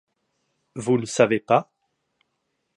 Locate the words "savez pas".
1.05-1.71